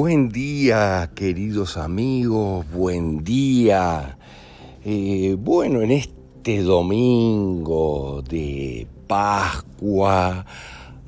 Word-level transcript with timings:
Buen 0.00 0.28
día, 0.28 1.10
queridos 1.16 1.76
amigos, 1.76 2.64
buen 2.70 3.24
día. 3.24 4.16
Eh, 4.84 5.34
bueno, 5.36 5.82
en 5.82 5.90
este 5.90 6.62
domingo 6.62 8.22
de 8.22 8.86
Pascua, 9.08 10.46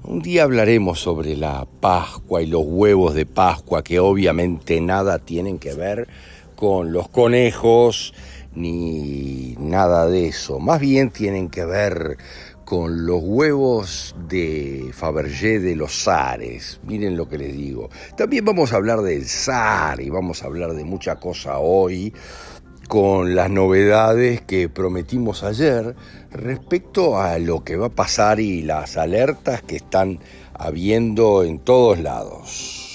un 0.02 0.20
día 0.20 0.42
hablaremos 0.42 0.98
sobre 0.98 1.36
la 1.36 1.68
Pascua 1.78 2.42
y 2.42 2.46
los 2.46 2.64
huevos 2.66 3.14
de 3.14 3.26
Pascua, 3.26 3.84
que 3.84 4.00
obviamente 4.00 4.80
nada 4.80 5.20
tienen 5.20 5.60
que 5.60 5.72
ver 5.74 6.08
con 6.56 6.92
los 6.92 7.08
conejos 7.08 8.12
ni 8.56 9.54
nada 9.60 10.08
de 10.08 10.26
eso. 10.26 10.58
Más 10.58 10.80
bien 10.80 11.10
tienen 11.10 11.48
que 11.48 11.64
ver 11.64 12.18
con 12.70 13.04
los 13.04 13.20
huevos 13.20 14.14
de 14.28 14.92
Fabergé 14.92 15.58
de 15.58 15.74
los 15.74 16.04
zares. 16.04 16.78
Miren 16.84 17.16
lo 17.16 17.28
que 17.28 17.36
les 17.36 17.52
digo. 17.52 17.90
También 18.16 18.44
vamos 18.44 18.72
a 18.72 18.76
hablar 18.76 19.00
del 19.00 19.24
zar 19.24 20.00
y 20.00 20.08
vamos 20.08 20.44
a 20.44 20.46
hablar 20.46 20.74
de 20.74 20.84
mucha 20.84 21.16
cosa 21.16 21.58
hoy 21.58 22.14
con 22.86 23.34
las 23.34 23.50
novedades 23.50 24.40
que 24.42 24.68
prometimos 24.68 25.42
ayer 25.42 25.96
respecto 26.30 27.20
a 27.20 27.40
lo 27.40 27.64
que 27.64 27.74
va 27.74 27.86
a 27.86 27.90
pasar 27.90 28.38
y 28.38 28.62
las 28.62 28.96
alertas 28.96 29.62
que 29.62 29.74
están 29.74 30.20
habiendo 30.54 31.42
en 31.42 31.58
todos 31.58 31.98
lados. 31.98 32.89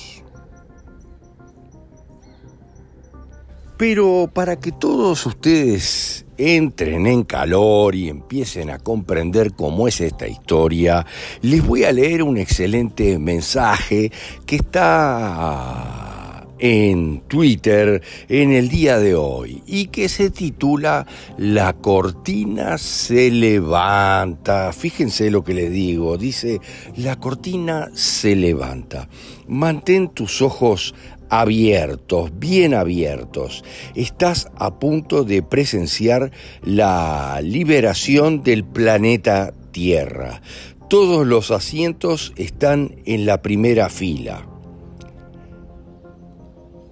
Pero 3.77 4.29
para 4.33 4.57
que 4.57 4.71
todos 4.71 5.25
ustedes 5.25 6.25
entren 6.37 7.07
en 7.07 7.23
calor 7.23 7.95
y 7.95 8.07
empiecen 8.07 8.69
a 8.69 8.79
comprender 8.79 9.53
cómo 9.53 9.87
es 9.87 9.99
esta 9.99 10.27
historia, 10.27 11.05
les 11.41 11.65
voy 11.65 11.83
a 11.83 11.91
leer 11.91 12.23
un 12.23 12.37
excelente 12.37 13.19
mensaje 13.19 14.11
que 14.45 14.55
está 14.57 16.25
en 16.57 17.21
Twitter 17.27 18.01
en 18.29 18.51
el 18.51 18.69
día 18.69 18.97
de 18.97 19.15
hoy 19.15 19.61
y 19.65 19.87
que 19.87 20.07
se 20.09 20.29
titula 20.29 21.05
La 21.37 21.73
cortina 21.73 22.77
se 22.77 23.29
levanta. 23.29 24.71
Fíjense 24.71 25.29
lo 25.31 25.43
que 25.43 25.53
les 25.53 25.71
digo, 25.71 26.17
dice, 26.17 26.61
la 26.95 27.19
cortina 27.19 27.89
se 27.93 28.35
levanta. 28.35 29.09
Mantén 29.47 30.09
tus 30.09 30.41
ojos 30.41 30.95
abiertos, 31.29 32.31
bien 32.37 32.73
abiertos. 32.73 33.63
Estás 33.95 34.49
a 34.55 34.79
punto 34.79 35.23
de 35.23 35.41
presenciar 35.43 36.31
la 36.63 37.39
liberación 37.41 38.43
del 38.43 38.63
planeta 38.63 39.53
Tierra. 39.71 40.41
Todos 40.89 41.25
los 41.27 41.51
asientos 41.51 42.33
están 42.37 42.95
en 43.05 43.25
la 43.25 43.41
primera 43.41 43.89
fila. 43.89 44.47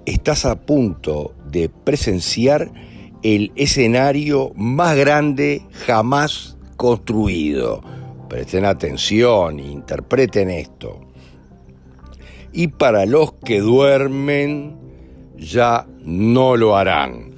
Estás 0.05 0.45
a 0.45 0.59
punto 0.59 1.33
de 1.49 1.69
presenciar 1.69 2.71
el 3.21 3.53
escenario 3.55 4.51
más 4.55 4.97
grande 4.97 5.61
jamás 5.85 6.57
construido. 6.75 7.81
Presten 8.27 8.65
atención, 8.65 9.59
interpreten 9.59 10.49
esto 10.49 11.12
y 12.53 12.67
para 12.67 13.05
los 13.05 13.33
que 13.33 13.59
duermen 13.59 14.77
ya 15.37 15.87
no 16.03 16.55
lo 16.55 16.77
harán. 16.77 17.33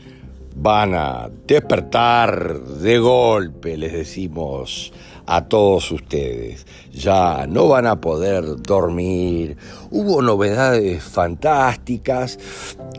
Van 0.57 0.93
a 0.93 1.29
despertar 1.47 2.59
de 2.59 2.99
golpe, 2.99 3.77
les 3.77 3.93
decimos 3.93 4.93
a 5.25 5.45
todos 5.45 5.91
ustedes. 5.91 6.65
Ya 6.93 7.45
no 7.47 7.67
van 7.67 7.87
a 7.87 7.99
poder 7.99 8.61
dormir. 8.61 9.57
Hubo 9.91 10.21
novedades 10.21 11.03
fantásticas 11.03 12.37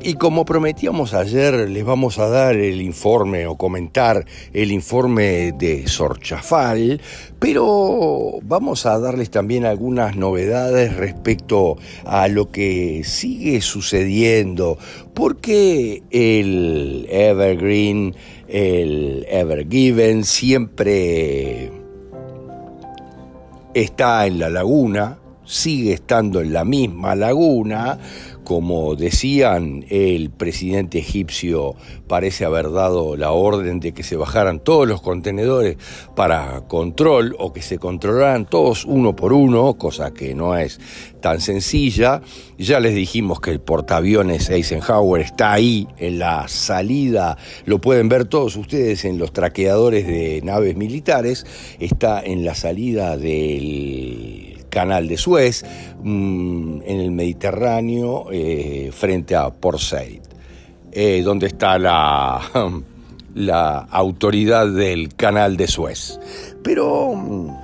y 0.03 0.15
como 0.15 0.45
prometíamos 0.45 1.15
ayer, 1.15 1.69
les 1.69 1.85
vamos 1.85 2.19
a 2.19 2.29
dar 2.29 2.55
el 2.55 2.81
informe 2.81 3.47
o 3.47 3.57
comentar 3.57 4.25
el 4.53 4.71
informe 4.71 5.53
de 5.53 5.89
Sorchafal, 5.89 7.01
pero 7.39 8.39
vamos 8.43 8.87
a 8.87 8.99
darles 8.99 9.31
también 9.31 9.65
algunas 9.65 10.17
novedades 10.17 10.97
respecto 10.97 11.77
a 12.05 12.29
lo 12.29 12.51
que 12.51 13.03
sigue 13.05 13.61
sucediendo, 13.61 14.79
porque 15.15 16.03
el 16.11 17.07
Evergreen, 17.11 18.15
el 18.49 19.27
Evergiven 19.29 20.25
siempre 20.25 21.73
está 23.83 24.27
en 24.27 24.39
la 24.39 24.49
laguna, 24.49 25.19
sigue 25.45 25.93
estando 25.93 26.41
en 26.41 26.55
la 26.55 26.65
misma 26.65 27.15
laguna, 27.15 27.99
como 28.47 28.95
decían, 28.95 29.85
el 29.91 30.31
presidente 30.31 30.99
egipcio 30.99 31.75
parece 32.07 32.45
haber 32.45 32.71
dado 32.71 33.17
la 33.17 33.33
orden 33.33 33.81
de 33.81 33.91
que 33.91 34.05
se 34.05 34.15
bajaran 34.15 34.61
todos 34.61 34.87
los 34.87 35.03
contenedores 35.03 35.79
para 36.15 36.61
control 36.69 37.35
o 37.41 37.53
que 37.53 37.61
se 37.61 37.81
controlaran 37.81 38.47
todos 38.47 38.85
uno 38.85 39.17
por 39.17 39.33
uno, 39.33 39.75
cosa 39.75 40.15
que 40.15 40.33
no 40.37 40.57
es 40.57 40.79
tan 41.21 41.41
sencilla. 41.41 42.23
Ya 42.57 42.79
les 42.79 42.95
dijimos 42.95 43.41
que 43.41 43.51
el 43.51 43.59
portaaviones 43.59 44.49
Eisenhower 44.49 45.23
está 45.23 45.53
ahí 45.53 45.89
en 45.99 46.21
la 46.21 46.47
salida, 46.47 47.37
lo 47.65 47.81
pueden 47.81 48.09
ver 48.09 48.27
todos 48.27 48.55
ustedes 48.55 49.05
en 49.05 49.19
los 49.19 49.33
traqueadores 49.33 50.07
de 50.07 50.41
naves 50.45 50.77
militares, 50.77 51.45
está 51.81 52.23
en 52.23 52.45
la 52.45 52.55
salida 52.55 53.17
del 53.17 54.56
canal 54.77 55.09
de 55.09 55.17
Suez, 55.17 55.65
mm, 56.03 56.83
en 56.85 57.01
el 57.01 57.11
Mediterráneo, 57.11 58.27
eh, 58.31 58.91
frente 58.93 59.35
a 59.35 59.49
Port 59.49 59.79
Said, 59.79 60.21
eh, 60.93 61.23
donde 61.25 61.47
está 61.47 61.79
la, 61.79 62.43
la 63.35 63.79
autoridad 63.79 64.69
del 64.69 65.15
canal 65.15 65.57
de 65.57 65.67
Suez. 65.67 66.21
Pero 66.63 67.15
mm, 67.15 67.57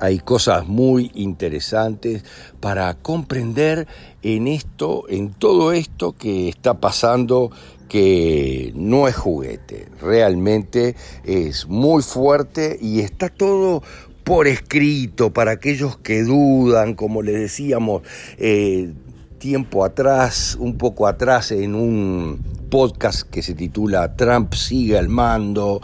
hay 0.00 0.18
cosas 0.18 0.66
muy 0.66 1.12
interesantes 1.14 2.24
para 2.58 2.92
comprender 2.94 3.86
en 4.22 4.48
esto, 4.48 5.04
en 5.08 5.34
todo 5.34 5.70
esto 5.72 6.16
que 6.16 6.48
está 6.48 6.74
pasando 6.74 7.52
que 7.88 8.72
no 8.74 9.06
es 9.06 9.14
juguete, 9.14 9.88
realmente 10.00 10.96
es 11.22 11.68
muy 11.68 12.02
fuerte 12.02 12.76
y 12.80 13.00
está 13.00 13.28
todo 13.28 13.82
por 14.24 14.48
escrito 14.48 15.32
para 15.32 15.52
aquellos 15.52 15.98
que 15.98 16.22
dudan, 16.22 16.94
como 16.94 17.22
les 17.22 17.38
decíamos 17.38 18.02
eh, 18.38 18.92
tiempo 19.38 19.84
atrás, 19.84 20.56
un 20.58 20.78
poco 20.78 21.06
atrás 21.06 21.52
en 21.52 21.74
un 21.74 22.40
podcast 22.74 23.30
que 23.30 23.40
se 23.40 23.54
titula 23.54 24.16
Trump 24.16 24.52
sigue 24.52 24.98
al 24.98 25.08
mando. 25.08 25.80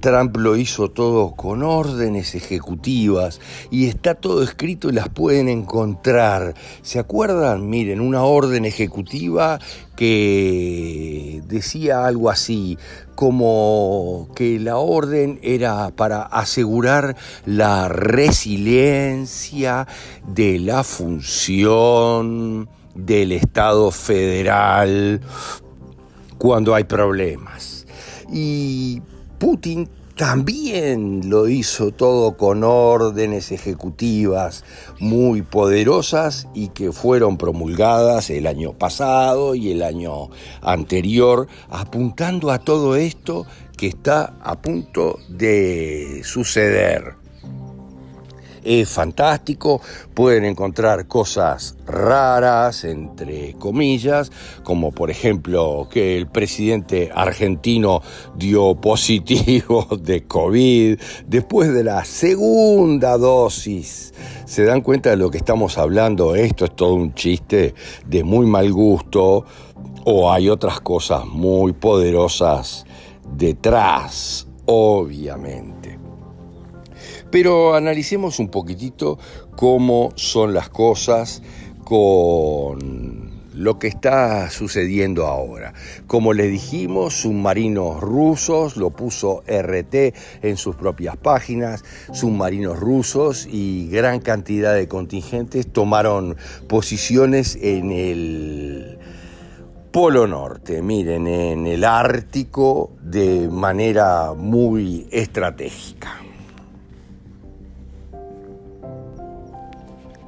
Trump 0.00 0.36
lo 0.36 0.56
hizo 0.56 0.90
todo 0.90 1.30
con 1.30 1.62
órdenes 1.62 2.34
ejecutivas 2.34 3.40
y 3.70 3.86
está 3.86 4.14
todo 4.14 4.42
escrito 4.42 4.90
y 4.90 4.92
las 4.92 5.08
pueden 5.08 5.48
encontrar. 5.48 6.54
¿Se 6.82 6.98
acuerdan? 6.98 7.70
Miren, 7.70 8.02
una 8.02 8.24
orden 8.24 8.66
ejecutiva 8.66 9.58
que 9.96 11.40
decía 11.46 12.04
algo 12.04 12.28
así, 12.28 12.76
como 13.14 14.28
que 14.36 14.60
la 14.60 14.76
orden 14.76 15.40
era 15.42 15.92
para 15.96 16.24
asegurar 16.24 17.16
la 17.46 17.88
resiliencia 17.88 19.88
de 20.28 20.58
la 20.58 20.84
función 20.84 22.68
del 22.94 23.32
Estado 23.32 23.90
federal 23.90 25.22
cuando 26.44 26.74
hay 26.74 26.84
problemas. 26.84 27.86
Y 28.30 29.00
Putin 29.38 29.88
también 30.14 31.30
lo 31.30 31.48
hizo 31.48 31.90
todo 31.90 32.36
con 32.36 32.64
órdenes 32.64 33.50
ejecutivas 33.50 34.62
muy 35.00 35.40
poderosas 35.40 36.46
y 36.52 36.68
que 36.68 36.92
fueron 36.92 37.38
promulgadas 37.38 38.28
el 38.28 38.46
año 38.46 38.74
pasado 38.74 39.54
y 39.54 39.70
el 39.70 39.82
año 39.82 40.28
anterior, 40.60 41.48
apuntando 41.70 42.50
a 42.50 42.58
todo 42.58 42.94
esto 42.94 43.46
que 43.78 43.86
está 43.86 44.36
a 44.42 44.60
punto 44.60 45.20
de 45.30 46.20
suceder 46.24 47.23
es 48.64 48.88
fantástico, 48.88 49.80
pueden 50.14 50.44
encontrar 50.44 51.06
cosas 51.06 51.76
raras, 51.86 52.84
entre 52.84 53.52
comillas, 53.54 54.32
como 54.62 54.90
por 54.92 55.10
ejemplo 55.10 55.88
que 55.90 56.16
el 56.16 56.26
presidente 56.26 57.10
argentino 57.14 58.02
dio 58.36 58.74
positivo 58.80 59.86
de 60.00 60.24
COVID 60.24 60.98
después 61.26 61.72
de 61.72 61.84
la 61.84 62.04
segunda 62.04 63.16
dosis. 63.18 64.12
¿Se 64.46 64.64
dan 64.64 64.80
cuenta 64.80 65.10
de 65.10 65.16
lo 65.16 65.30
que 65.30 65.38
estamos 65.38 65.78
hablando? 65.78 66.34
Esto 66.34 66.64
es 66.64 66.74
todo 66.74 66.94
un 66.94 67.14
chiste 67.14 67.74
de 68.06 68.24
muy 68.24 68.46
mal 68.46 68.72
gusto 68.72 69.44
o 70.04 70.30
hay 70.30 70.48
otras 70.48 70.80
cosas 70.80 71.26
muy 71.26 71.72
poderosas 71.72 72.84
detrás, 73.36 74.46
obviamente. 74.66 75.83
Pero 77.34 77.74
analicemos 77.74 78.38
un 78.38 78.46
poquitito 78.46 79.18
cómo 79.56 80.12
son 80.14 80.54
las 80.54 80.68
cosas 80.68 81.42
con 81.82 83.28
lo 83.52 83.80
que 83.80 83.88
está 83.88 84.48
sucediendo 84.50 85.26
ahora. 85.26 85.74
Como 86.06 86.32
les 86.32 86.48
dijimos, 86.52 87.14
submarinos 87.14 88.00
rusos, 88.00 88.76
lo 88.76 88.90
puso 88.90 89.42
RT 89.48 90.14
en 90.42 90.56
sus 90.56 90.76
propias 90.76 91.16
páginas, 91.16 91.82
submarinos 92.12 92.78
rusos 92.78 93.48
y 93.50 93.88
gran 93.88 94.20
cantidad 94.20 94.72
de 94.72 94.86
contingentes 94.86 95.66
tomaron 95.66 96.36
posiciones 96.68 97.58
en 97.60 97.90
el 97.90 98.98
Polo 99.90 100.28
Norte, 100.28 100.82
miren, 100.82 101.26
en 101.26 101.66
el 101.66 101.82
Ártico 101.82 102.92
de 103.02 103.48
manera 103.48 104.34
muy 104.34 105.08
estratégica. 105.10 106.23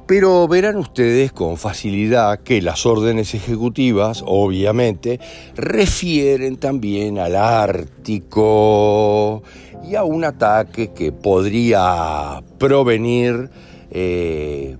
Pero 0.07 0.47
verán 0.47 0.77
ustedes 0.77 1.33
con 1.33 1.57
facilidad 1.57 2.39
que 2.39 2.61
las 2.61 2.85
órdenes 2.85 3.33
ejecutivas, 3.33 4.23
obviamente, 4.25 5.19
refieren 5.55 6.55
también 6.55 7.19
al 7.19 7.35
Ártico 7.35 9.43
y 9.83 9.95
a 9.95 10.05
un 10.05 10.23
ataque 10.23 10.93
que 10.93 11.11
podría 11.11 12.41
provenir 12.57 13.49
eh, 13.91 14.77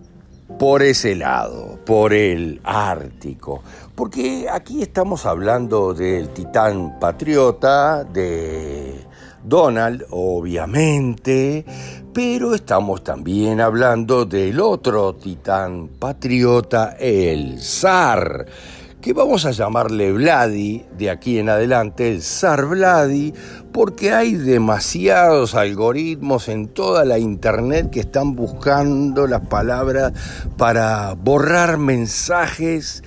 por 0.57 0.81
ese 0.81 1.15
lado, 1.15 1.77
por 1.85 2.13
el 2.13 2.61
Ártico. 2.63 3.61
Porque 3.95 4.47
aquí 4.49 4.81
estamos 4.81 5.25
hablando 5.25 5.93
del 5.93 6.29
titán 6.29 6.99
patriota, 6.99 8.05
de 8.05 8.95
Donald, 9.43 10.05
obviamente, 10.09 11.65
pero 12.17 12.55
estamos 12.55 13.03
también 13.03 13.61
hablando 13.61 14.25
del 14.25 14.59
otro 14.59 15.13
titán 15.13 15.87
patriota, 15.99 16.97
el 16.99 17.61
zar, 17.61 18.43
que 18.99 19.13
vamos 19.13 19.45
a 19.45 19.51
llamarle 19.51 20.11
Vladi 20.11 20.83
de 20.97 21.11
aquí 21.11 21.37
en 21.37 21.49
adelante, 21.49 22.11
el 22.11 22.23
zar 22.23 22.65
Vladi, 22.65 23.35
porque 23.71 24.13
hay 24.13 24.33
demasiados 24.33 25.53
algoritmos 25.53 26.49
en 26.49 26.69
toda 26.69 27.05
la 27.05 27.19
internet 27.19 27.91
que 27.91 27.99
están 27.99 28.35
buscando 28.35 29.27
las 29.27 29.41
palabras 29.41 30.11
para 30.57 31.13
borrar 31.13 31.77
mensajes. 31.77 33.03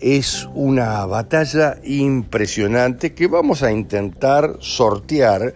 Es 0.00 0.48
una 0.56 1.06
batalla 1.06 1.76
impresionante 1.84 3.14
que 3.14 3.28
vamos 3.28 3.62
a 3.62 3.70
intentar 3.70 4.56
sortear 4.58 5.54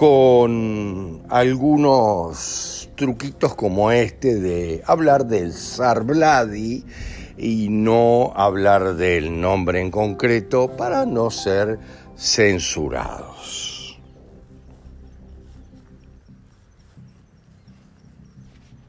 con 0.00 1.24
algunos 1.28 2.88
truquitos 2.96 3.54
como 3.54 3.90
este 3.90 4.36
de 4.36 4.82
hablar 4.86 5.26
del 5.26 5.52
zar 5.52 6.04
Vladi 6.04 6.86
y 7.36 7.68
no 7.68 8.32
hablar 8.34 8.94
del 8.94 9.38
nombre 9.38 9.78
en 9.78 9.90
concreto 9.90 10.74
para 10.74 11.04
no 11.04 11.30
ser 11.30 11.78
censurados. 12.16 14.00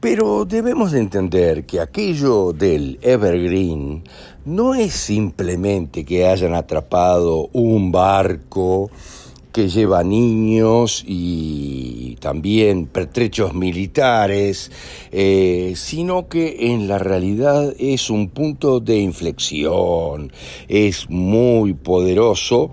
Pero 0.00 0.46
debemos 0.46 0.92
de 0.92 1.00
entender 1.00 1.66
que 1.66 1.82
aquello 1.82 2.54
del 2.54 2.98
Evergreen 3.02 4.02
no 4.46 4.74
es 4.74 4.94
simplemente 4.94 6.06
que 6.06 6.26
hayan 6.26 6.54
atrapado 6.54 7.50
un 7.52 7.92
barco 7.92 8.90
que 9.52 9.68
lleva 9.68 10.02
niños 10.02 11.04
y 11.06 12.16
también 12.20 12.86
pertrechos 12.86 13.54
militares, 13.54 14.70
eh, 15.10 15.74
sino 15.76 16.28
que 16.28 16.72
en 16.72 16.88
la 16.88 16.98
realidad 16.98 17.74
es 17.78 18.10
un 18.10 18.30
punto 18.30 18.80
de 18.80 18.96
inflexión, 18.98 20.32
es 20.68 21.08
muy 21.10 21.74
poderoso. 21.74 22.70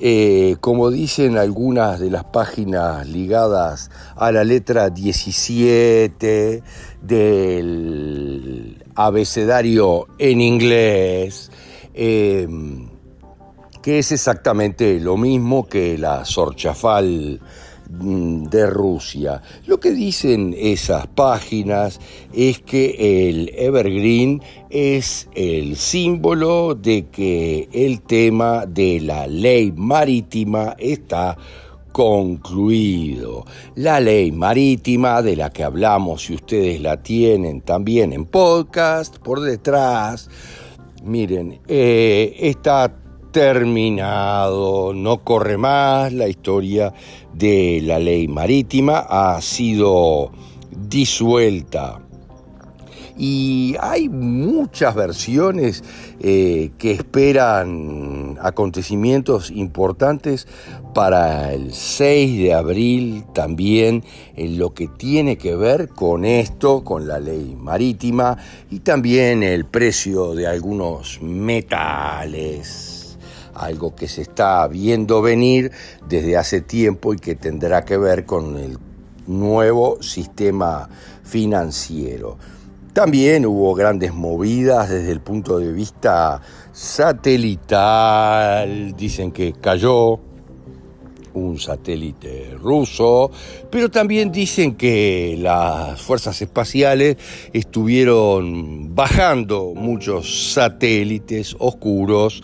Eh, 0.00 0.54
como 0.60 0.92
dicen 0.92 1.36
algunas 1.36 1.98
de 1.98 2.08
las 2.08 2.22
páginas 2.22 3.08
ligadas 3.08 3.90
a 4.14 4.30
la 4.30 4.44
letra 4.44 4.90
17 4.90 6.62
del 7.02 8.84
abecedario 8.94 10.06
en 10.18 10.40
inglés, 10.40 11.50
eh, 11.94 12.46
que 13.88 14.00
es 14.00 14.12
exactamente 14.12 15.00
lo 15.00 15.16
mismo 15.16 15.66
que 15.66 15.96
la 15.96 16.22
Sorchafal 16.26 17.40
mm, 17.88 18.42
de 18.44 18.66
Rusia. 18.66 19.40
Lo 19.64 19.80
que 19.80 19.92
dicen 19.92 20.54
esas 20.58 21.06
páginas 21.06 21.98
es 22.34 22.58
que 22.58 23.30
el 23.30 23.50
evergreen 23.56 24.42
es 24.68 25.30
el 25.34 25.76
símbolo 25.76 26.74
de 26.74 27.06
que 27.06 27.70
el 27.72 28.02
tema 28.02 28.66
de 28.66 29.00
la 29.00 29.26
ley 29.26 29.72
marítima 29.74 30.76
está 30.78 31.38
concluido. 31.90 33.46
La 33.76 34.00
ley 34.00 34.32
marítima 34.32 35.22
de 35.22 35.34
la 35.34 35.48
que 35.48 35.64
hablamos, 35.64 36.24
si 36.26 36.34
ustedes 36.34 36.78
la 36.82 37.02
tienen 37.02 37.62
también 37.62 38.12
en 38.12 38.26
podcast, 38.26 39.16
por 39.16 39.40
detrás, 39.40 40.28
miren, 41.02 41.62
eh, 41.66 42.36
está 42.38 42.94
terminado, 43.30 44.92
no 44.94 45.18
corre 45.18 45.56
más 45.56 46.12
la 46.12 46.28
historia 46.28 46.92
de 47.34 47.80
la 47.82 47.98
ley 47.98 48.28
marítima, 48.28 48.98
ha 48.98 49.40
sido 49.40 50.30
disuelta. 50.70 52.00
Y 53.20 53.74
hay 53.80 54.08
muchas 54.08 54.94
versiones 54.94 55.82
eh, 56.20 56.70
que 56.78 56.92
esperan 56.92 58.38
acontecimientos 58.40 59.50
importantes 59.50 60.46
para 60.94 61.52
el 61.52 61.72
6 61.72 62.38
de 62.38 62.54
abril 62.54 63.24
también 63.34 64.04
en 64.36 64.58
lo 64.58 64.72
que 64.72 64.86
tiene 64.86 65.36
que 65.36 65.56
ver 65.56 65.88
con 65.88 66.24
esto, 66.24 66.84
con 66.84 67.08
la 67.08 67.18
ley 67.18 67.56
marítima 67.58 68.38
y 68.70 68.80
también 68.80 69.42
el 69.42 69.64
precio 69.64 70.36
de 70.36 70.46
algunos 70.46 71.20
metales 71.20 72.87
algo 73.58 73.94
que 73.94 74.08
se 74.08 74.22
está 74.22 74.66
viendo 74.68 75.22
venir 75.22 75.72
desde 76.08 76.36
hace 76.36 76.60
tiempo 76.60 77.14
y 77.14 77.18
que 77.18 77.34
tendrá 77.34 77.84
que 77.84 77.96
ver 77.96 78.24
con 78.24 78.56
el 78.56 78.78
nuevo 79.26 80.02
sistema 80.02 80.88
financiero. 81.22 82.38
También 82.92 83.46
hubo 83.46 83.74
grandes 83.74 84.12
movidas 84.14 84.88
desde 84.88 85.12
el 85.12 85.20
punto 85.20 85.58
de 85.58 85.72
vista 85.72 86.40
satelital, 86.72 88.16
dicen 88.96 89.30
que 89.30 89.52
cayó 89.52 90.20
un 91.38 91.58
satélite 91.58 92.54
ruso, 92.60 93.30
pero 93.70 93.90
también 93.90 94.32
dicen 94.32 94.74
que 94.74 95.36
las 95.38 96.00
fuerzas 96.00 96.40
espaciales 96.42 97.16
estuvieron 97.52 98.94
bajando 98.94 99.72
muchos 99.74 100.52
satélites 100.52 101.56
oscuros 101.58 102.42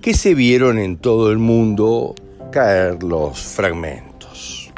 que 0.00 0.14
se 0.14 0.34
vieron 0.34 0.78
en 0.78 0.96
todo 0.96 1.30
el 1.30 1.38
mundo 1.38 2.14
caer 2.50 3.02
los 3.02 3.38
fragmentos. 3.38 4.70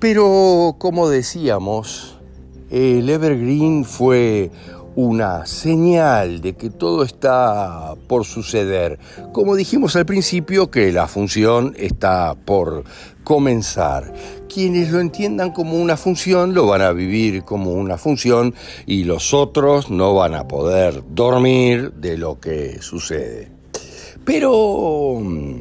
Pero, 0.00 0.76
como 0.78 1.10
decíamos, 1.10 2.16
el 2.70 3.10
Evergreen 3.10 3.84
fue 3.84 4.50
una 5.00 5.46
señal 5.46 6.42
de 6.42 6.54
que 6.54 6.68
todo 6.68 7.04
está 7.04 7.94
por 8.06 8.26
suceder. 8.26 8.98
Como 9.32 9.56
dijimos 9.56 9.96
al 9.96 10.04
principio, 10.04 10.70
que 10.70 10.92
la 10.92 11.06
función 11.06 11.74
está 11.78 12.34
por 12.34 12.84
comenzar. 13.24 14.12
Quienes 14.52 14.90
lo 14.90 15.00
entiendan 15.00 15.52
como 15.52 15.80
una 15.80 15.96
función 15.96 16.52
lo 16.54 16.66
van 16.66 16.82
a 16.82 16.92
vivir 16.92 17.44
como 17.44 17.72
una 17.72 17.96
función 17.96 18.54
y 18.86 19.04
los 19.04 19.32
otros 19.32 19.90
no 19.90 20.14
van 20.14 20.34
a 20.34 20.46
poder 20.46 21.02
dormir 21.08 21.92
de 21.94 22.18
lo 22.18 22.38
que 22.38 22.82
sucede. 22.82 23.50
Pero 24.26 25.18
mm, 25.18 25.60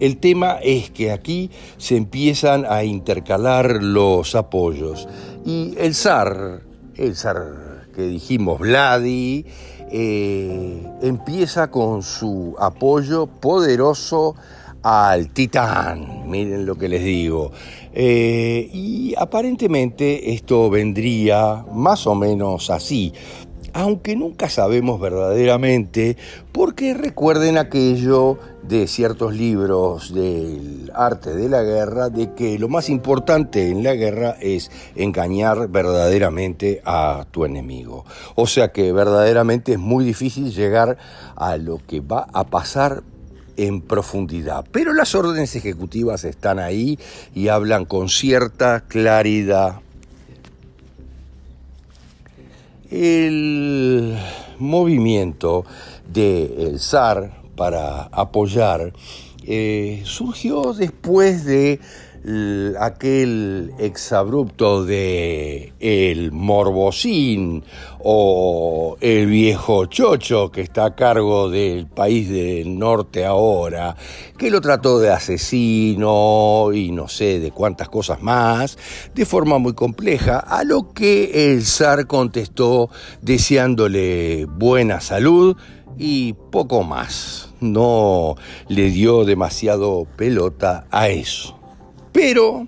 el 0.00 0.16
tema 0.16 0.58
es 0.62 0.90
que 0.90 1.12
aquí 1.12 1.50
se 1.76 1.96
empiezan 1.96 2.64
a 2.66 2.84
intercalar 2.84 3.82
los 3.82 4.34
apoyos 4.34 5.06
y 5.44 5.74
el 5.76 5.94
zar, 5.94 6.62
el 6.96 7.14
zar 7.16 7.69
dijimos, 8.08 8.58
Vladi, 8.60 9.44
eh, 9.90 10.82
empieza 11.02 11.70
con 11.70 12.02
su 12.02 12.54
apoyo 12.58 13.26
poderoso 13.26 14.34
al 14.82 15.30
titán, 15.30 16.28
miren 16.28 16.64
lo 16.64 16.76
que 16.76 16.88
les 16.88 17.04
digo. 17.04 17.52
Eh, 17.92 18.70
y 18.72 19.14
aparentemente 19.18 20.32
esto 20.32 20.70
vendría 20.70 21.64
más 21.72 22.06
o 22.06 22.14
menos 22.14 22.70
así. 22.70 23.12
Aunque 23.72 24.16
nunca 24.16 24.48
sabemos 24.48 25.00
verdaderamente, 25.00 26.16
porque 26.52 26.94
recuerden 26.94 27.58
aquello 27.58 28.38
de 28.62 28.86
ciertos 28.86 29.34
libros 29.34 30.14
del 30.14 30.90
arte 30.94 31.34
de 31.34 31.48
la 31.48 31.62
guerra, 31.62 32.08
de 32.08 32.34
que 32.34 32.58
lo 32.58 32.68
más 32.68 32.88
importante 32.88 33.70
en 33.70 33.82
la 33.82 33.94
guerra 33.94 34.36
es 34.40 34.70
engañar 34.94 35.68
verdaderamente 35.68 36.80
a 36.84 37.26
tu 37.30 37.44
enemigo. 37.44 38.04
O 38.34 38.46
sea 38.46 38.72
que 38.72 38.92
verdaderamente 38.92 39.72
es 39.72 39.78
muy 39.78 40.04
difícil 40.04 40.52
llegar 40.52 40.98
a 41.36 41.56
lo 41.56 41.80
que 41.86 42.00
va 42.00 42.26
a 42.32 42.44
pasar 42.44 43.02
en 43.56 43.80
profundidad. 43.82 44.64
Pero 44.72 44.92
las 44.94 45.14
órdenes 45.14 45.54
ejecutivas 45.54 46.24
están 46.24 46.58
ahí 46.58 46.98
y 47.34 47.48
hablan 47.48 47.84
con 47.84 48.08
cierta 48.08 48.80
claridad. 48.80 49.80
El 52.90 54.18
movimiento 54.58 55.64
del 56.12 56.80
zar 56.80 57.40
para 57.54 58.02
apoyar 58.04 58.92
eh, 59.46 60.02
surgió 60.04 60.72
después 60.72 61.44
de 61.44 61.78
aquel 62.78 63.72
exabrupto 63.78 64.84
de 64.84 65.72
el 65.80 66.32
Morbosín 66.32 67.64
o 67.98 68.96
el 69.00 69.26
viejo 69.26 69.86
Chocho 69.86 70.50
que 70.50 70.60
está 70.60 70.84
a 70.84 70.94
cargo 70.94 71.48
del 71.48 71.86
país 71.86 72.28
del 72.28 72.78
norte 72.78 73.24
ahora, 73.24 73.96
que 74.36 74.50
lo 74.50 74.60
trató 74.60 74.98
de 74.98 75.10
asesino 75.10 76.70
y 76.74 76.92
no 76.92 77.08
sé 77.08 77.40
de 77.40 77.52
cuántas 77.52 77.88
cosas 77.88 78.22
más, 78.22 78.76
de 79.14 79.24
forma 79.24 79.58
muy 79.58 79.72
compleja, 79.72 80.38
a 80.38 80.64
lo 80.64 80.92
que 80.92 81.52
el 81.52 81.64
zar 81.64 82.06
contestó 82.06 82.90
deseándole 83.22 84.44
buena 84.44 85.00
salud 85.00 85.56
y 85.98 86.34
poco 86.50 86.82
más. 86.82 87.48
No 87.60 88.36
le 88.68 88.90
dio 88.90 89.24
demasiado 89.24 90.06
pelota 90.16 90.86
a 90.90 91.08
eso. 91.08 91.59
Pero 92.12 92.66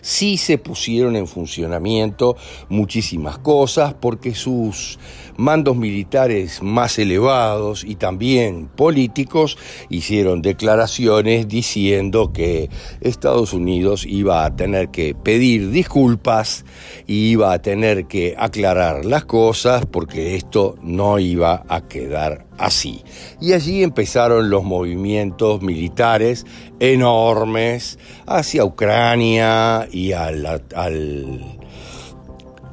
sí 0.00 0.36
se 0.36 0.58
pusieron 0.58 1.16
en 1.16 1.26
funcionamiento 1.26 2.36
muchísimas 2.68 3.38
cosas 3.38 3.94
porque 3.94 4.34
sus 4.34 4.98
mandos 5.40 5.76
militares 5.76 6.62
más 6.62 6.98
elevados 6.98 7.82
y 7.82 7.96
también 7.96 8.68
políticos 8.68 9.56
hicieron 9.88 10.42
declaraciones 10.42 11.48
diciendo 11.48 12.32
que 12.32 12.68
Estados 13.00 13.54
Unidos 13.54 14.04
iba 14.06 14.44
a 14.44 14.54
tener 14.54 14.90
que 14.90 15.14
pedir 15.14 15.70
disculpas 15.70 16.66
y 17.06 17.30
iba 17.30 17.52
a 17.52 17.62
tener 17.62 18.06
que 18.06 18.34
aclarar 18.38 19.06
las 19.06 19.24
cosas 19.24 19.86
porque 19.86 20.36
esto 20.36 20.76
no 20.82 21.18
iba 21.18 21.64
a 21.68 21.88
quedar 21.88 22.46
así. 22.58 23.02
Y 23.40 23.54
allí 23.54 23.82
empezaron 23.82 24.50
los 24.50 24.62
movimientos 24.62 25.62
militares 25.62 26.44
enormes 26.78 27.98
hacia 28.26 28.64
Ucrania 28.64 29.88
y 29.90 30.12
al, 30.12 30.60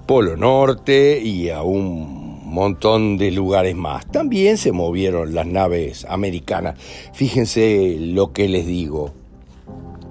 Polo 0.06 0.38
Norte 0.38 1.20
y 1.22 1.50
a 1.50 1.64
un 1.64 2.17
montón 2.58 3.18
de 3.18 3.32
lugares 3.32 3.76
más. 3.76 4.06
También 4.12 4.58
se 4.58 4.72
movieron 4.72 5.34
las 5.34 5.46
naves 5.46 6.06
americanas. 6.10 6.80
Fíjense 7.14 7.98
lo 8.00 8.34
que 8.34 8.50
les 8.50 8.66
digo. 8.66 9.14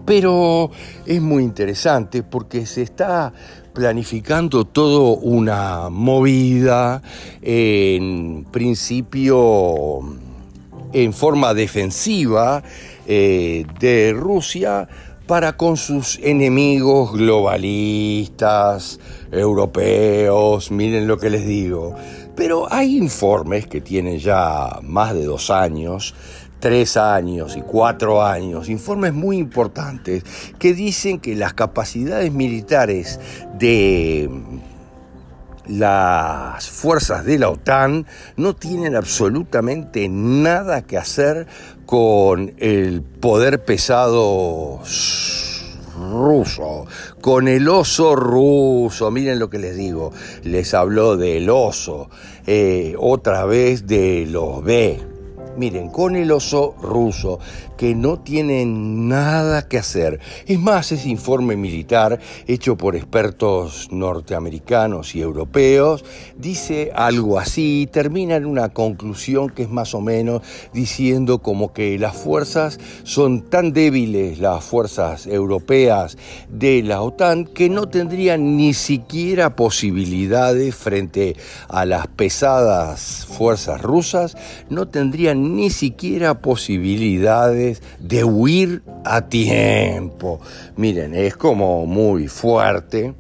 Pero 0.05 0.71
es 1.05 1.21
muy 1.21 1.43
interesante 1.43 2.23
porque 2.23 2.65
se 2.65 2.83
está 2.83 3.33
planificando 3.75 4.65
todo 4.65 5.17
una 5.17 5.91
movida, 5.91 7.03
en 7.43 8.47
principio 8.50 10.00
en 10.93 11.12
forma 11.12 11.53
defensiva 11.53 12.62
eh, 13.07 13.67
de 13.79 14.15
Rusia 14.15 14.88
para 15.26 15.57
con 15.57 15.76
sus 15.76 16.21
enemigos 16.23 17.12
globalistas, 17.12 19.00
europeos, 19.33 20.71
miren 20.71 21.07
lo 21.07 21.19
que 21.19 21.31
les 21.31 21.47
digo. 21.47 21.97
Pero 22.37 22.73
hay 22.73 22.97
informes 22.97 23.66
que 23.66 23.81
tienen 23.81 24.19
ya 24.19 24.78
más 24.83 25.14
de 25.14 25.25
dos 25.25 25.50
años 25.50 26.14
tres 26.59 26.97
años 26.97 27.57
y 27.57 27.61
cuatro 27.61 28.25
años, 28.25 28.69
informes 28.69 29.12
muy 29.12 29.37
importantes 29.37 30.25
que 30.59 30.75
dicen 30.75 31.21
que 31.21 31.35
las 31.35 31.55
capacidades 31.55 32.33
militares 32.33 33.21
de 33.59 34.31
las 35.69 36.71
fuerzas 36.71 37.25
de 37.25 37.38
la 37.38 37.50
OTAN 37.50 38.07
no 38.37 38.55
tienen 38.55 38.95
absolutamente 38.95 40.09
nada 40.09 40.83
que 40.83 40.97
hacer 40.97 41.47
con 41.87 42.55
el 42.59 43.02
poder 43.02 43.64
pesado 43.64 44.81
ruso, 45.97 46.87
con 47.21 47.49
el 47.49 47.69
oso 47.69 48.15
ruso, 48.17 49.11
miren 49.11 49.38
lo 49.38 49.50
que 49.50 49.59
les 49.59 49.76
digo, 49.76 50.12
les 50.45 50.75
habló 50.75 51.17
del 51.17 51.50
oso, 51.50 52.09
eh, 52.47 52.95
otra 52.99 53.45
vez 53.45 53.87
de 53.87 54.26
los 54.29 54.62
B, 54.62 55.00
Miren, 55.57 55.88
con 55.88 56.17
el 56.17 56.33
oso 56.33 56.75
ruso, 56.83 57.38
que 57.76 57.95
no 57.95 58.18
tiene 58.18 58.64
nada 58.66 59.68
que 59.68 59.78
hacer. 59.78 60.21
Es 60.47 60.59
más, 60.59 60.92
ese 60.92 61.09
informe 61.09 61.56
militar, 61.56 62.21
hecho 62.47 62.76
por 62.76 62.97
expertos 62.97 63.88
norteamericanos 63.90 65.14
y 65.14 65.21
europeos, 65.21 66.04
dice 66.37 66.92
algo 66.95 67.38
así, 67.38 67.88
termina 67.92 68.37
en 68.37 68.47
una 68.47 68.71
conclusión 68.71 69.50
que 69.50 69.62
es 69.62 69.71
más 69.71 69.95
o 69.95 70.00
menos 70.00 70.42
diciendo 70.73 71.38
como 71.38 71.73
que 71.73 71.99
las 71.99 72.16
fuerzas 72.16 72.78
son 73.02 73.42
tan 73.42 73.73
débiles, 73.73 74.38
las 74.38 74.64
fuerzas 74.64 75.26
europeas 75.26 76.16
de 76.49 76.83
la 76.83 77.02
OTAN, 77.02 77.45
que 77.45 77.68
no 77.68 77.88
tendrían 77.88 78.56
ni 78.56 78.75
siquiera 78.75 79.56
posibilidades 79.56 80.75
frente 80.75 81.37
a 81.68 81.85
las 81.85 82.06
pesadas 82.06 83.26
fuerzas 83.26 83.83
rusas, 83.83 84.37
no 84.71 84.88
tendrían 84.88 85.56
ni 85.56 85.71
siquiera 85.71 86.40
posibilidades 86.40 87.66
de 87.99 88.25
huir 88.25 88.83
a 89.05 89.29
tiempo. 89.29 90.41
Miren, 90.77 91.15
es 91.15 91.37
como 91.37 91.87
muy 91.87 92.29
fuerte. 92.29 93.15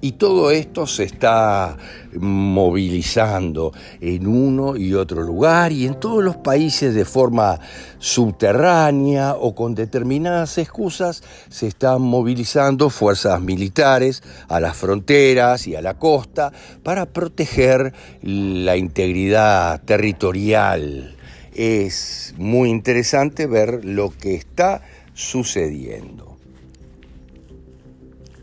Y 0.00 0.12
todo 0.12 0.52
esto 0.52 0.86
se 0.86 1.02
está 1.02 1.76
movilizando 2.14 3.72
en 4.00 4.28
uno 4.28 4.76
y 4.76 4.94
otro 4.94 5.22
lugar 5.22 5.72
y 5.72 5.86
en 5.86 5.98
todos 5.98 6.22
los 6.22 6.36
países 6.36 6.94
de 6.94 7.04
forma 7.04 7.58
subterránea 7.98 9.34
o 9.34 9.56
con 9.56 9.74
determinadas 9.74 10.56
excusas 10.58 11.24
se 11.48 11.66
están 11.66 12.00
movilizando 12.00 12.90
fuerzas 12.90 13.40
militares 13.40 14.22
a 14.48 14.60
las 14.60 14.76
fronteras 14.76 15.66
y 15.66 15.74
a 15.74 15.82
la 15.82 15.94
costa 15.94 16.52
para 16.84 17.06
proteger 17.06 17.92
la 18.22 18.76
integridad 18.76 19.82
territorial 19.82 21.17
es 21.58 22.34
muy 22.38 22.70
interesante 22.70 23.48
ver 23.48 23.84
lo 23.84 24.10
que 24.10 24.36
está 24.36 24.82
sucediendo. 25.12 26.36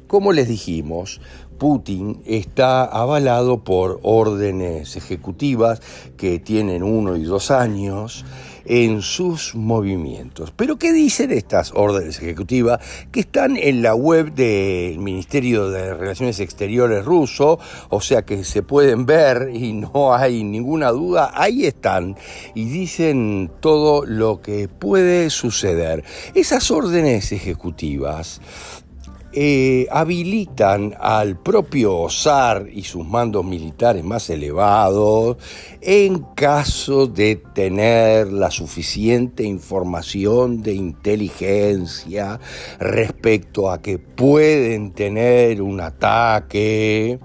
Como 0.07 0.34
les 0.34 0.50
dijimos, 0.50 1.22
Putin 1.57 2.22
está 2.25 2.84
avalado 2.84 3.63
por 3.63 4.01
órdenes 4.03 4.98
ejecutivas 4.98 5.81
que 6.17 6.39
tienen 6.39 6.84
uno 6.84 7.15
y 7.15 7.24
dos 7.24 7.51
años 7.51 8.25
en 8.65 9.01
sus 9.01 9.55
movimientos. 9.55 10.51
Pero 10.55 10.77
¿qué 10.77 10.91
dicen 10.91 11.31
estas 11.31 11.72
órdenes 11.74 12.17
ejecutivas 12.22 12.79
que 13.12 13.22
están 13.22 13.57
en 13.57 13.81
la 13.81 13.95
web 13.95 14.34
del 14.34 15.00
Ministerio 15.00 15.69
de 15.69 15.93
Relaciones 15.93 16.39
Exteriores 16.39 17.05
ruso? 17.05 17.60
O 17.89 18.01
sea 18.01 18.24
que 18.24 18.43
se 18.43 18.63
pueden 18.63 19.05
ver 19.05 19.51
y 19.53 19.74
no 19.74 20.13
hay 20.13 20.43
ninguna 20.43 20.91
duda, 20.91 21.31
ahí 21.34 21.65
están 21.65 22.15
y 22.53 22.65
dicen 22.65 23.51
todo 23.60 24.05
lo 24.05 24.41
que 24.41 24.67
puede 24.67 25.29
suceder. 25.29 26.03
Esas 26.34 26.72
órdenes 26.72 27.31
ejecutivas 27.31 28.41
eh, 29.38 29.88
habilitan 29.92 30.96
al 30.98 31.38
propio 31.38 32.08
zar 32.10 32.70
y 32.72 32.84
sus 32.84 33.06
mandos 33.06 33.44
militares 33.44 34.01
más 34.01 34.30
elevados 34.30 35.36
en 35.82 36.20
caso 36.36 37.08
de 37.08 37.36
tener 37.36 38.32
la 38.32 38.50
suficiente 38.50 39.44
información 39.44 40.62
de 40.62 40.75
inteligencia 40.75 42.39
respecto 42.80 43.70
a 43.70 43.82
que 43.82 44.00
pueden 44.00 44.94
tener 44.94 45.62
un 45.62 45.82
ataque 45.82 47.20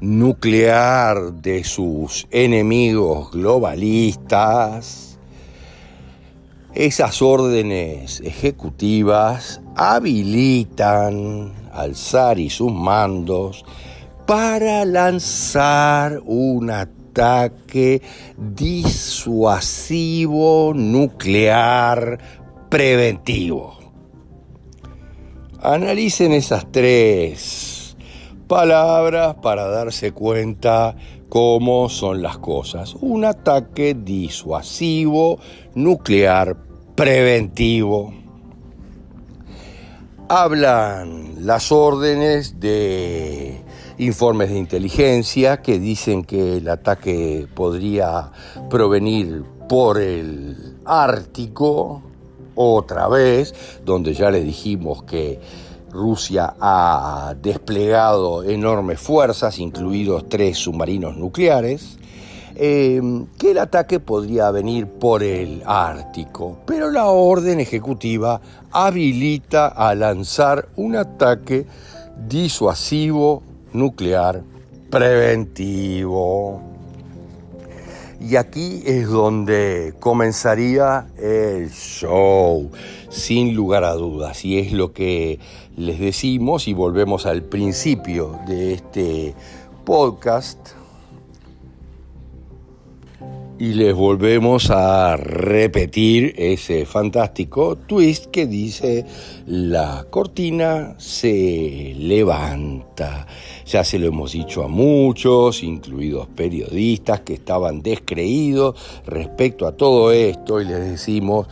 nuclear 0.00 1.32
de 1.32 1.64
sus 1.64 2.28
enemigos 2.30 3.32
globalistas 3.32 5.05
esas 6.76 7.22
órdenes 7.22 8.20
ejecutivas 8.20 9.62
habilitan 9.76 11.54
al 11.72 11.96
zar 11.96 12.38
y 12.38 12.50
sus 12.50 12.70
mandos 12.70 13.64
para 14.26 14.84
lanzar 14.84 16.20
un 16.26 16.70
ataque 16.70 18.02
disuasivo 18.36 19.72
nuclear 20.74 22.18
preventivo. 22.68 23.78
Analicen 25.62 26.32
esas 26.32 26.70
tres 26.70 27.96
palabras 28.46 29.36
para 29.36 29.66
darse 29.66 30.12
cuenta 30.12 30.94
cómo 31.30 31.88
son 31.88 32.20
las 32.22 32.36
cosas. 32.38 32.94
Un 33.00 33.24
ataque 33.24 33.96
disuasivo 33.98 35.38
nuclear 35.74 36.65
preventivo 36.96 38.12
hablan 40.28 41.46
las 41.46 41.70
órdenes 41.70 42.58
de 42.58 43.60
informes 43.98 44.50
de 44.50 44.58
inteligencia 44.58 45.62
que 45.62 45.78
dicen 45.78 46.24
que 46.24 46.56
el 46.56 46.68
ataque 46.68 47.46
podría 47.54 48.32
provenir 48.68 49.44
por 49.68 50.00
el 50.00 50.76
Ártico, 50.84 52.02
otra 52.54 53.08
vez, 53.08 53.54
donde 53.84 54.14
ya 54.14 54.30
le 54.30 54.42
dijimos 54.42 55.02
que 55.02 55.40
Rusia 55.90 56.54
ha 56.60 57.34
desplegado 57.40 58.42
enormes 58.42 59.00
fuerzas, 59.00 59.58
incluidos 59.58 60.28
tres 60.28 60.58
submarinos 60.58 61.16
nucleares. 61.16 61.98
Em, 62.58 63.26
que 63.38 63.50
el 63.50 63.58
ataque 63.58 64.00
podría 64.00 64.50
venir 64.50 64.86
por 64.86 65.22
el 65.22 65.62
Ártico, 65.66 66.56
pero 66.64 66.90
la 66.90 67.04
orden 67.04 67.60
ejecutiva 67.60 68.40
habilita 68.72 69.66
a 69.66 69.94
lanzar 69.94 70.66
un 70.74 70.96
ataque 70.96 71.66
disuasivo 72.26 73.42
nuclear 73.74 74.42
preventivo. 74.88 76.62
Y 78.20 78.36
aquí 78.36 78.82
es 78.86 79.06
donde 79.06 79.92
comenzaría 80.00 81.08
el 81.18 81.70
show, 81.70 82.70
sin 83.10 83.54
lugar 83.54 83.84
a 83.84 83.92
dudas, 83.92 84.46
y 84.46 84.58
es 84.58 84.72
lo 84.72 84.94
que 84.94 85.38
les 85.76 86.00
decimos 86.00 86.68
y 86.68 86.72
volvemos 86.72 87.26
al 87.26 87.42
principio 87.42 88.38
de 88.46 88.72
este 88.72 89.34
podcast 89.84 90.70
y 93.58 93.72
les 93.72 93.94
volvemos 93.94 94.70
a 94.70 95.16
repetir 95.16 96.34
ese 96.36 96.84
fantástico 96.84 97.76
twist 97.76 98.26
que 98.26 98.46
dice 98.46 99.06
la 99.46 100.06
cortina 100.10 100.94
se 100.98 101.94
levanta. 101.96 103.26
Ya 103.64 103.82
se 103.82 103.98
lo 103.98 104.08
hemos 104.08 104.32
dicho 104.32 104.62
a 104.62 104.68
muchos, 104.68 105.62
incluidos 105.62 106.26
periodistas 106.28 107.20
que 107.20 107.34
estaban 107.34 107.82
descreídos 107.82 108.74
respecto 109.06 109.66
a 109.66 109.72
todo 109.72 110.12
esto 110.12 110.60
y 110.60 110.66
les 110.66 110.80
decimos, 110.90 111.46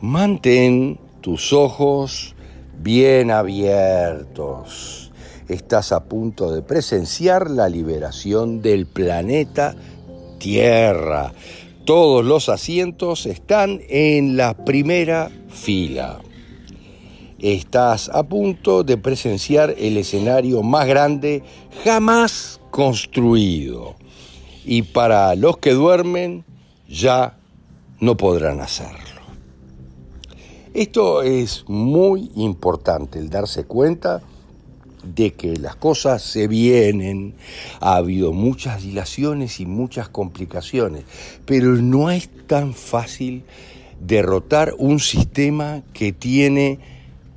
mantén 0.00 0.98
tus 1.20 1.52
ojos 1.52 2.34
bien 2.78 3.30
abiertos. 3.30 5.12
Estás 5.48 5.92
a 5.92 6.04
punto 6.06 6.52
de 6.52 6.62
presenciar 6.62 7.52
la 7.52 7.68
liberación 7.68 8.62
del 8.62 8.86
planeta 8.86 9.76
tierra. 10.46 11.32
Todos 11.84 12.24
los 12.24 12.48
asientos 12.48 13.26
están 13.26 13.80
en 13.88 14.36
la 14.36 14.54
primera 14.54 15.28
fila. 15.48 16.20
Estás 17.40 18.08
a 18.10 18.22
punto 18.22 18.84
de 18.84 18.96
presenciar 18.96 19.74
el 19.76 19.96
escenario 19.96 20.62
más 20.62 20.86
grande 20.86 21.42
jamás 21.82 22.60
construido. 22.70 23.96
Y 24.64 24.82
para 24.82 25.34
los 25.34 25.58
que 25.58 25.72
duermen, 25.72 26.44
ya 26.88 27.36
no 27.98 28.16
podrán 28.16 28.60
hacerlo. 28.60 29.22
Esto 30.74 31.22
es 31.22 31.64
muy 31.66 32.30
importante, 32.36 33.18
el 33.18 33.30
darse 33.30 33.64
cuenta 33.64 34.22
de 35.14 35.32
que 35.32 35.56
las 35.56 35.76
cosas 35.76 36.22
se 36.22 36.48
vienen, 36.48 37.34
ha 37.80 37.96
habido 37.96 38.32
muchas 38.32 38.82
dilaciones 38.82 39.60
y 39.60 39.66
muchas 39.66 40.08
complicaciones, 40.08 41.04
pero 41.44 41.76
no 41.76 42.10
es 42.10 42.28
tan 42.46 42.74
fácil 42.74 43.44
derrotar 44.00 44.74
un 44.78 45.00
sistema 45.00 45.82
que 45.92 46.12
tiene 46.12 46.78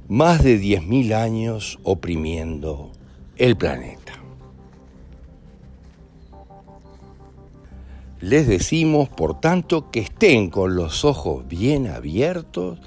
más 0.08 0.44
de 0.44 0.60
10.000 0.60 1.14
años 1.14 1.80
oprimiendo 1.84 2.92
el 3.38 3.56
planeta. 3.56 4.14
Les 8.22 8.48
decimos, 8.48 9.08
por 9.08 9.40
tanto, 9.40 9.90
que 9.92 10.02
estén 10.02 10.50
con 10.50 10.76
los 10.76 11.06
ojos 11.06 11.48
bien 11.48 11.88
abiertos 11.88 12.80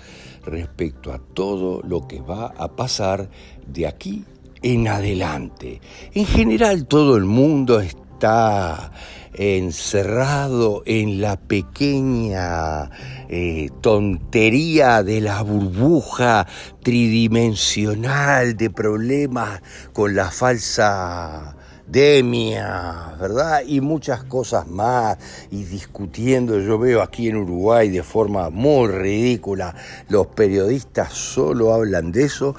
respecto 0.44 1.12
a 1.12 1.18
todo 1.18 1.80
lo 1.82 2.06
que 2.06 2.20
va 2.20 2.48
a 2.48 2.76
pasar 2.76 3.30
de 3.66 3.86
aquí 3.86 4.24
en 4.62 4.88
adelante. 4.88 5.80
En 6.14 6.26
general 6.26 6.86
todo 6.86 7.16
el 7.16 7.24
mundo 7.24 7.80
está 7.80 8.92
encerrado 9.34 10.82
en 10.84 11.20
la 11.20 11.36
pequeña 11.36 12.90
eh, 13.28 13.70
tontería 13.80 15.02
de 15.02 15.20
la 15.20 15.42
burbuja 15.42 16.46
tridimensional 16.82 18.56
de 18.56 18.70
problemas 18.70 19.62
con 19.92 20.14
la 20.14 20.30
falsa 20.30 21.56
demia, 21.92 23.16
¿verdad? 23.20 23.62
Y 23.66 23.82
muchas 23.82 24.24
cosas 24.24 24.66
más, 24.66 25.18
y 25.50 25.64
discutiendo, 25.64 26.58
yo 26.58 26.78
veo 26.78 27.02
aquí 27.02 27.28
en 27.28 27.36
Uruguay 27.36 27.90
de 27.90 28.02
forma 28.02 28.48
muy 28.48 28.88
ridícula, 28.88 29.74
los 30.08 30.28
periodistas 30.28 31.12
solo 31.12 31.74
hablan 31.74 32.10
de 32.10 32.24
eso, 32.24 32.56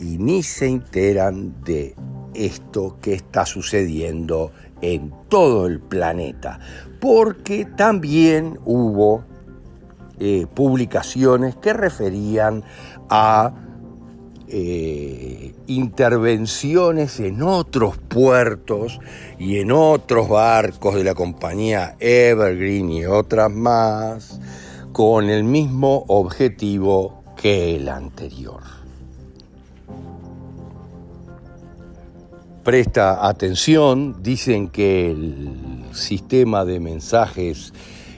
y 0.00 0.18
ni 0.18 0.42
se 0.42 0.66
enteran 0.66 1.62
de 1.64 1.94
esto 2.34 2.98
que 3.00 3.14
está 3.14 3.46
sucediendo 3.46 4.52
en 4.80 5.12
todo 5.28 5.66
el 5.66 5.80
planeta, 5.80 6.60
porque 7.00 7.64
también 7.64 8.58
hubo 8.64 9.24
eh, 10.20 10.46
publicaciones 10.54 11.56
que 11.56 11.72
referían 11.72 12.64
a 13.08 13.52
eh, 14.48 15.54
intervenciones 15.66 17.20
en 17.20 17.42
otros 17.42 17.98
puertos 17.98 18.98
y 19.38 19.58
en 19.58 19.70
otros 19.72 20.28
barcos 20.28 20.94
de 20.94 21.04
la 21.04 21.14
compañía 21.14 21.96
Evergreen 22.00 22.90
y 22.90 23.04
otras 23.04 23.50
más, 23.50 24.40
con 24.92 25.28
el 25.28 25.44
mismo 25.44 26.04
objetivo 26.08 27.22
que 27.36 27.76
el 27.76 27.88
anterior. 27.88 28.77
Presta 32.68 33.26
atención, 33.26 34.16
dicen 34.22 34.68
que 34.68 35.10
el 35.10 35.86
sistema 35.92 36.66
de 36.66 36.80
mensajes 36.80 37.72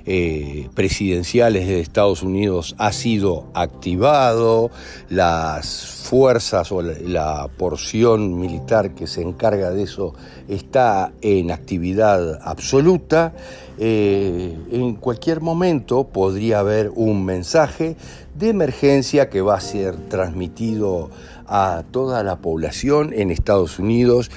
eh, 0.06 0.68
presidenciales 0.74 1.68
de 1.68 1.78
Estados 1.78 2.24
Unidos 2.24 2.74
ha 2.76 2.90
sido 2.90 3.44
activado, 3.54 4.72
las 5.08 5.86
fuerzas 6.02 6.72
o 6.72 6.82
la, 6.82 7.48
porción 7.58 8.40
militar 8.40 8.92
que 8.96 9.06
se 9.06 9.22
encarga 9.22 9.70
de 9.70 9.84
eso 9.84 10.14
está 10.48 11.12
en 11.20 11.52
actividad 11.52 12.40
absoluta. 12.42 13.32
Eh, 13.78 14.58
en 14.72 14.96
cualquier 14.96 15.40
momento 15.42 16.08
podría 16.08 16.58
haber 16.58 16.90
un 16.96 17.24
mensaje 17.24 17.94
de 18.34 18.48
emergencia 18.48 19.30
que 19.30 19.42
va 19.42 19.54
a 19.54 19.60
ser 19.60 19.94
transmitido 20.08 21.10
a 21.50 21.82
toda 21.90 22.22
la 22.22 22.36
población 22.36 23.12
en 23.12 23.30
Estados 23.30 23.78
Unidos 23.78 24.30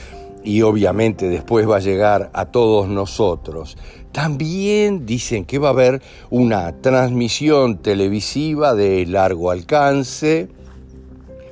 y 0.43 0.63
obviamente 0.63 1.29
después 1.29 1.69
va 1.69 1.77
a 1.77 1.79
llegar 1.79 2.29
a 2.33 2.45
todos 2.45 2.89
nosotros. 2.89 3.77
También 4.11 5.05
dicen 5.05 5.45
que 5.45 5.59
va 5.59 5.69
a 5.69 5.71
haber 5.71 6.01
una 6.29 6.81
transmisión 6.81 7.77
televisiva 7.77 8.75
de 8.75 9.05
largo 9.05 9.51
alcance 9.51 10.49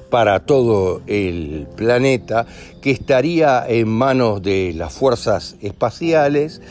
para 0.10 0.42
todo 0.42 1.02
el 1.08 1.68
planeta 1.76 2.46
que 2.82 2.92
estaría 2.92 3.66
en 3.68 3.88
manos 3.88 4.42
de 4.42 4.74
las 4.76 4.92
fuerzas 4.92 5.56
espaciales 5.62 6.62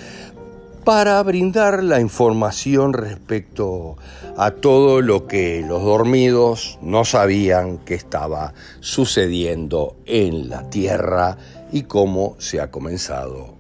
para 0.91 1.23
brindar 1.23 1.85
la 1.85 2.01
información 2.01 2.95
respecto 2.95 3.97
a 4.37 4.51
todo 4.51 5.03
lo 5.03 5.29
que 5.29 5.65
los 5.65 5.85
dormidos 5.85 6.81
no 6.83 7.05
sabían 7.05 7.79
que 7.79 7.95
estaba 7.95 8.55
sucediendo 8.81 9.95
en 10.05 10.49
la 10.49 10.69
Tierra 10.69 11.37
y 11.71 11.85
cómo 11.85 12.35
se 12.39 12.61
ha 12.61 12.73
comenzado 12.73 13.55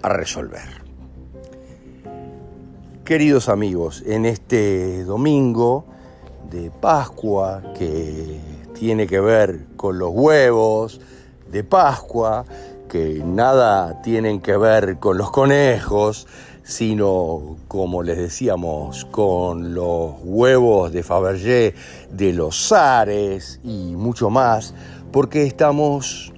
a 0.00 0.10
resolver. 0.10 0.84
Queridos 3.04 3.48
amigos, 3.48 4.04
en 4.06 4.24
este 4.24 5.02
domingo 5.02 5.86
de 6.52 6.70
Pascua 6.70 7.64
que 7.76 8.38
tiene 8.78 9.08
que 9.08 9.18
ver 9.18 9.66
con 9.76 9.98
los 9.98 10.10
huevos 10.12 11.00
de 11.50 11.64
Pascua, 11.64 12.44
que 12.88 13.22
nada 13.24 14.00
tienen 14.02 14.40
que 14.40 14.56
ver 14.56 15.00
con 15.00 15.18
los 15.18 15.32
conejos, 15.32 16.28
sino, 16.66 17.56
como 17.68 18.02
les 18.02 18.18
decíamos, 18.18 19.04
con 19.06 19.72
los 19.72 20.14
huevos 20.24 20.92
de 20.92 21.04
Fabergé, 21.04 21.74
de 22.10 22.32
los 22.32 22.68
zares 22.68 23.60
y 23.62 23.94
mucho 23.94 24.30
más, 24.30 24.74
porque 25.12 25.44
estamos 25.44 26.32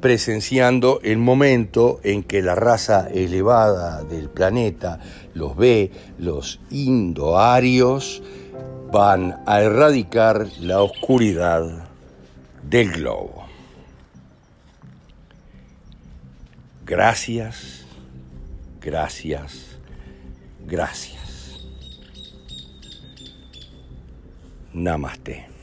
presenciando 0.00 1.00
el 1.02 1.18
momento 1.18 1.98
en 2.04 2.22
que 2.22 2.42
la 2.42 2.54
raza 2.54 3.08
elevada 3.08 4.04
del 4.04 4.28
planeta, 4.28 5.00
los 5.34 5.56
B, 5.56 5.90
los 6.18 6.60
indoarios, 6.70 8.22
van 8.92 9.42
a 9.46 9.62
erradicar 9.62 10.46
la 10.60 10.80
oscuridad 10.80 11.88
del 12.62 12.92
globo. 12.92 13.46
Gracias, 16.84 17.85
gracias, 18.86 19.80
gracias. 20.64 21.66
Namaste. 24.72 25.55